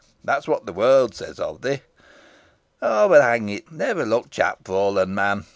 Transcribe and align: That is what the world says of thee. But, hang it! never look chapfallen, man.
That 0.23 0.39
is 0.39 0.47
what 0.47 0.65
the 0.65 0.73
world 0.73 1.13
says 1.13 1.39
of 1.39 1.61
thee. 1.61 1.81
But, 2.79 3.21
hang 3.21 3.49
it! 3.49 3.71
never 3.71 4.03
look 4.03 4.31
chapfallen, 4.31 5.13
man. 5.13 5.45